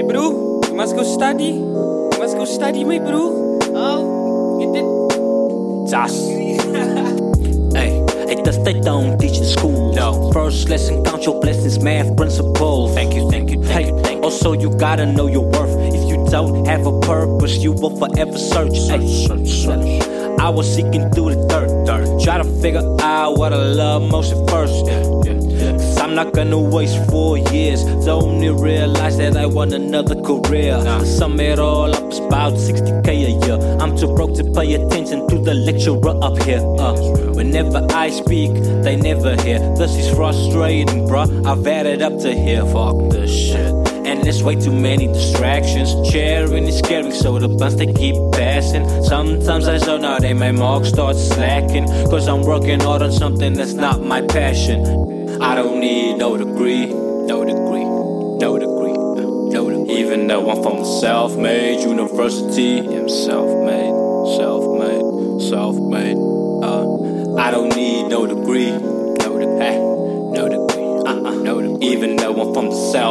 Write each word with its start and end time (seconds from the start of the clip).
My 0.00 0.06
bro, 0.06 0.62
you 0.66 0.74
must 0.74 0.96
go 0.96 1.02
study. 1.02 1.44
You 1.44 2.16
must 2.18 2.34
go 2.34 2.46
study, 2.46 2.84
my 2.84 2.98
bro. 3.00 3.58
Oh, 3.74 4.58
get 4.58 4.80
it? 4.80 5.90
Josh. 5.90 6.10
hey, 7.76 8.00
it 8.32 8.42
does 8.42 8.64
they 8.64 8.80
don't 8.80 9.18
teach 9.18 9.36
in 9.36 9.44
school. 9.44 9.92
No. 9.92 10.32
First 10.32 10.70
lesson, 10.70 11.04
count 11.04 11.26
your 11.26 11.38
blessings, 11.38 11.80
math 11.80 12.16
principles. 12.16 12.94
Thank 12.94 13.12
you, 13.12 13.30
thank 13.30 13.50
you, 13.50 13.62
thank 13.62 13.72
Hey, 13.72 13.88
you, 13.88 14.02
thank 14.02 14.16
you. 14.16 14.22
also 14.22 14.54
you 14.54 14.70
gotta 14.70 15.04
know 15.04 15.26
your 15.26 15.44
worth. 15.44 15.76
If 15.92 16.08
you 16.08 16.24
don't 16.30 16.64
have 16.64 16.86
a 16.86 16.98
purpose, 17.00 17.58
you 17.58 17.72
will 17.72 17.94
forever 17.98 18.38
search. 18.38 18.78
Hey, 18.88 19.06
search, 19.06 19.48
search. 19.48 20.09
I 20.38 20.48
was 20.48 20.72
seeking 20.74 21.10
through 21.10 21.34
the 21.34 21.46
dirt, 21.48 21.86
dirt. 21.86 22.22
Try 22.22 22.38
to 22.38 22.44
figure 22.60 22.82
out 23.00 23.38
what 23.38 23.52
I 23.52 23.56
love 23.56 24.02
most 24.10 24.32
at 24.32 24.50
first. 24.50 24.86
Yeah, 24.86 25.02
yeah. 25.24 25.72
Cause 25.72 25.98
I'm 25.98 26.14
not 26.14 26.32
gonna 26.32 26.58
waste 26.58 26.98
four 27.10 27.38
years 27.38 27.84
to 27.84 28.10
only 28.10 28.50
realize 28.50 29.18
that 29.18 29.36
I 29.36 29.46
want 29.46 29.72
another 29.72 30.20
career. 30.20 30.82
Nah. 30.82 31.04
Sum 31.04 31.38
it 31.40 31.58
all 31.58 31.94
up, 31.94 32.04
it's 32.04 32.18
about 32.18 32.54
60k 32.54 33.08
a 33.08 33.46
year. 33.46 33.58
I'm 33.80 33.96
too 33.96 34.14
broke 34.14 34.34
to 34.36 34.44
pay 34.52 34.74
attention 34.74 35.28
to 35.28 35.38
the 35.38 35.54
lecturer 35.54 36.16
up 36.22 36.40
here. 36.42 36.60
Uh, 36.78 36.94
whenever 37.34 37.86
I 37.90 38.10
speak, 38.10 38.52
they 38.82 38.96
never 38.96 39.40
hear. 39.42 39.58
This 39.76 39.96
is 39.96 40.14
frustrating, 40.14 41.06
bruh. 41.06 41.46
I've 41.46 41.66
added 41.66 42.02
up 42.02 42.18
to 42.20 42.32
here. 42.32 42.64
Fuck 42.66 43.10
this 43.10 43.30
shit. 43.30 43.89
And 44.06 44.22
there's 44.24 44.42
way 44.42 44.56
too 44.56 44.72
many 44.72 45.06
distractions. 45.06 45.88
Sharing 46.10 46.64
is 46.64 46.78
scary, 46.78 47.10
so 47.12 47.38
the 47.38 47.48
buns 47.48 47.76
they 47.76 47.92
keep 47.92 48.16
passing. 48.32 48.84
Sometimes 49.04 49.68
I 49.68 49.78
zone 49.78 50.04
out 50.04 50.24
and 50.24 50.38
my 50.38 50.52
mark 50.52 50.84
starts 50.84 51.28
slacking. 51.28 51.86
Cause 52.10 52.28
I'm 52.28 52.42
working 52.42 52.80
hard 52.80 53.02
on 53.02 53.12
something 53.12 53.52
that's 53.54 53.74
not 53.74 54.02
my 54.02 54.22
passion. 54.22 55.10
I 55.42 55.54
don't 55.54 55.80
need 55.80 56.18
no 56.18 56.36
degree, 56.36 56.86
no 56.86 57.44
degree, 57.44 57.84
no 57.84 58.58
degree, 58.58 58.92
no 58.92 59.70
degree. 59.70 59.94
Even 59.98 60.26
though 60.26 60.50
I'm 60.50 60.62
from 60.62 60.78
the 60.78 60.84
self 61.00 61.36
made 61.36 61.80
university, 61.82 62.78
I'm 62.80 63.08
self 63.08 63.48
made, 63.64 63.92
self 64.36 64.64
made, 64.78 65.40
self 65.48 65.76
made. 65.76 66.16
Uh, 66.16 67.36
I 67.36 67.50
don't 67.50 67.74
need 67.74 68.08
no 68.08 68.26
degree, 68.26 68.70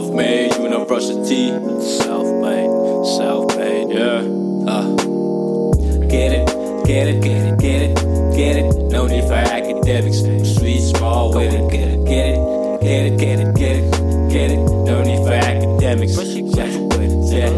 from 0.00 0.06
the 0.06 0.14
self 0.14 0.14
made 0.14 0.54
university, 0.56 1.48
self 2.02 2.26
made, 2.42 3.06
self 3.16 3.56
made, 3.56 3.90
yeah. 3.90 4.26
Uh, 4.66 4.96
get 6.08 6.32
it, 6.32 6.46
get 6.84 7.06
it, 7.08 7.22
get 7.22 7.46
it, 7.46 7.58
get 7.60 7.82
it, 7.82 7.96
get 8.34 8.56
it. 8.56 8.74
No 8.90 9.06
need 9.06 9.24
for 9.24 9.34
academics, 9.34 10.20
sweet, 10.56 10.80
small 10.80 11.32
with 11.32 11.54
it. 11.54 11.70
Get 11.70 11.88
it, 11.88 12.04
get 12.06 12.26
it, 12.26 12.80
get 12.80 13.06
it, 13.06 13.18
get 13.18 13.38
it, 13.40 13.54
get 13.54 13.76
it, 13.76 14.30
get 14.30 14.50
it. 14.50 14.58
No 14.58 15.02
need 15.02 15.18
for 15.18 15.32
academics. 15.32 16.16
Yeah, 16.16 17.50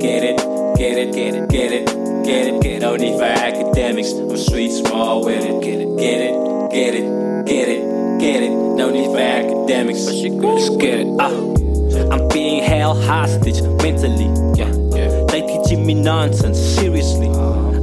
get 0.00 0.24
it, 0.24 0.38
get 0.78 0.98
it, 0.98 1.14
get 1.14 1.34
it, 1.34 1.50
get 1.50 1.72
it, 1.72 1.84
get 2.24 2.46
it, 2.46 2.62
get 2.62 2.76
it. 2.76 2.80
No 2.80 2.96
need 2.96 3.18
for 3.18 3.24
academics. 3.24 4.12
I'm 4.12 4.36
sweet, 4.38 4.70
small 4.70 5.24
with 5.24 5.44
it. 5.44 5.62
Get 5.62 5.80
it, 5.80 5.98
get 5.98 6.20
it, 6.20 6.70
get 6.70 6.94
it, 6.94 7.46
get 7.46 7.68
it, 7.68 8.20
get 8.20 8.42
it. 8.42 8.50
No 8.50 8.90
need 8.90 9.10
for 9.10 9.18
academics. 9.18 10.06
Let's 10.06 10.68
get 10.76 11.00
it. 11.00 11.06
Ah, 11.20 11.71
I'm 11.96 12.28
being 12.28 12.62
held 12.62 13.02
hostage 13.04 13.62
mentally. 13.82 14.30
Yeah, 14.56 14.72
yeah. 14.96 15.24
They 15.28 15.42
teaching 15.42 15.86
me 15.86 15.94
nonsense. 15.94 16.58
Seriously. 16.58 17.28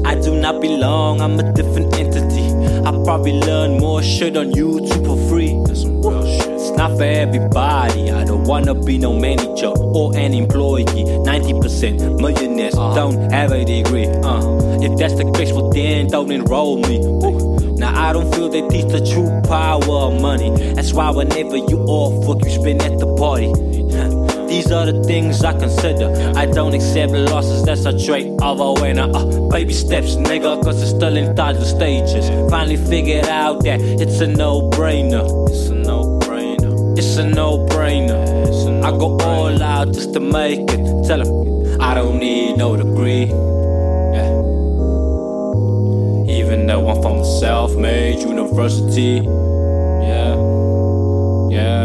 I 0.05 0.15
do 0.15 0.39
not 0.39 0.59
belong, 0.61 1.21
I'm 1.21 1.39
a 1.39 1.53
different 1.53 1.93
entity. 1.95 2.49
I 2.83 2.91
probably 3.03 3.33
learn 3.33 3.79
more 3.79 4.01
shit 4.01 4.35
on 4.37 4.51
YouTube 4.51 5.05
for 5.05 5.29
free. 5.29 5.61
That's 5.67 5.83
some 5.83 6.01
real 6.01 6.25
shit. 6.25 6.49
It's 6.49 6.71
not 6.71 6.97
for 6.97 7.03
everybody. 7.03 8.09
I 8.09 8.23
don't 8.23 8.45
wanna 8.45 8.73
be 8.73 8.97
no 8.97 9.13
manager 9.13 9.67
or 9.67 10.15
an 10.15 10.33
employee. 10.33 10.85
90% 10.85 12.19
millionaires 12.19 12.73
don't 12.73 13.31
have 13.31 13.51
a 13.51 13.63
degree. 13.63 14.07
Uh, 14.07 14.81
if 14.81 14.97
that's 14.97 15.15
the 15.15 15.31
case, 15.35 15.51
well 15.51 15.69
then 15.69 16.07
don't 16.07 16.31
enroll 16.31 16.77
me. 16.79 16.97
Now 17.77 18.09
I 18.09 18.13
don't 18.13 18.33
feel 18.33 18.49
they 18.49 18.67
teach 18.67 18.87
the 18.91 19.05
true 19.05 19.29
power 19.47 19.83
of 19.83 20.21
money. 20.21 20.49
That's 20.73 20.93
why 20.93 21.11
whenever 21.11 21.57
you 21.57 21.85
all 21.87 22.23
fuck, 22.23 22.43
you 22.43 22.51
spend 22.51 22.81
at 22.81 22.97
the 22.97 23.13
party. 23.15 23.78
These 24.49 24.71
are 24.71 24.85
the 24.85 25.03
things 25.03 25.43
I 25.43 25.57
consider. 25.57 26.33
I 26.35 26.45
don't 26.45 26.73
accept 26.73 27.11
losses, 27.11 27.63
that's 27.63 27.85
a 27.85 28.05
trait 28.05 28.27
of 28.41 28.59
a 28.59 28.73
winner. 28.73 29.09
Uh, 29.13 29.49
baby 29.49 29.73
steps, 29.73 30.15
nigga, 30.15 30.63
cause 30.63 30.81
it's 30.81 30.91
still 30.91 31.15
in 31.17 31.35
toddler 31.35 31.65
stages. 31.65 32.29
Finally 32.49 32.77
figured 32.77 33.25
out 33.25 33.63
that 33.63 33.79
it's 33.81 34.19
a 34.21 34.27
no 34.27 34.69
brainer. 34.69 35.25
It's 35.49 35.67
a 35.69 35.75
no 35.75 36.19
brainer. 36.19 36.97
It's 36.97 37.17
a 37.17 37.25
no 37.27 37.65
brainer. 37.67 38.83
I 38.83 38.91
go 38.91 39.17
all 39.19 39.61
out 39.61 39.93
just 39.93 40.13
to 40.13 40.19
make 40.19 40.61
it. 40.71 41.07
Tell 41.07 41.21
'em 41.21 41.81
I 41.81 41.93
don't 41.93 42.19
need 42.19 42.57
no 42.57 42.75
degree. 42.75 43.25
Yeah. 44.15 44.31
Even 46.37 46.67
though 46.67 46.89
I'm 46.89 47.01
from 47.01 47.19
a 47.19 47.25
self 47.39 47.75
made 47.75 48.19
university. 48.19 49.21
Yeah. 50.09 50.35
Yeah, 51.49 51.78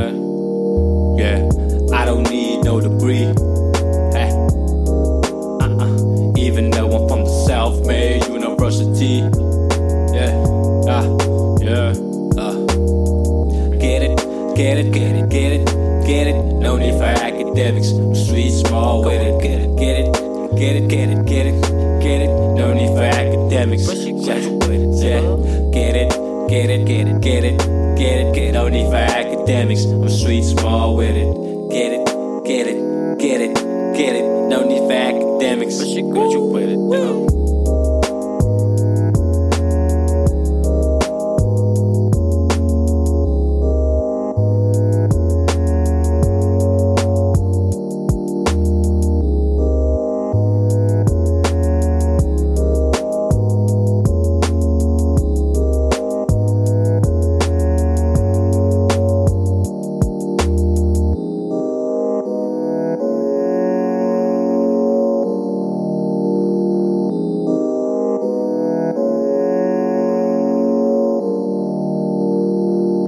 degree. 3.05 3.27
Hey. 4.17 4.31
Uh-uh. 5.61 6.33
Even 6.39 6.71
though 6.71 6.91
I'm 6.91 7.09
from 7.09 7.25
the 7.25 7.45
self-made 7.47 8.25
university. 8.27 9.21
Yeah, 10.15 10.33
ah, 10.89 11.05
yeah, 11.61 11.93
uh. 12.41 12.55
Get 13.77 14.03
it, 14.03 14.17
get 14.57 14.79
it, 14.79 14.93
get 14.93 15.17
it, 15.17 15.29
get 15.29 15.53
it, 15.53 15.67
get 16.07 16.27
it. 16.29 16.37
No 16.55 16.79
need 16.79 16.95
for 16.95 17.05
academics. 17.05 17.91
I'm 17.91 18.15
sweet, 18.15 18.53
small 18.53 19.05
with 19.05 19.21
it. 19.21 19.43
Get 19.43 19.61
it, 19.61 19.77
get 19.77 19.99
it, 19.99 20.13
get 20.57 20.77
it, 20.77 20.89
get 20.89 21.09
it, 21.11 21.27
get 21.27 21.47
it, 21.47 21.61
get 22.01 22.21
it. 22.23 22.29
No 22.57 22.73
need 22.73 22.89
for 22.89 23.03
academics. 23.03 23.87
Yeah. 25.05 25.21
Get 25.75 25.97
it, 25.97 26.11
get 26.49 26.71
it, 26.71 26.87
get 26.87 27.07
it, 27.07 27.21
get 27.21 27.45
it, 27.45 27.57
get 27.97 28.19
it, 28.19 28.35
get 28.35 28.39
it. 28.39 28.53
No 28.53 28.69
need 28.69 28.89
for 28.89 28.97
academics. 28.97 29.85
I'm 29.85 30.09
sweet, 30.09 30.45
small 30.45 30.97
with 30.97 31.15
it. 31.15 31.45
Get 31.71 31.93
it, 31.93 32.07
get 32.47 32.67
it, 32.69 32.94
get 33.19 33.41
it, 33.41 33.55
get 33.97 34.17
it. 34.17 34.25
No 34.49 34.65
need 34.67 34.87
for 34.87 34.93
academics. 34.93 35.79
But 35.79 35.89
she 35.89 36.03
graduated, 36.03 36.79
though. 36.79 37.34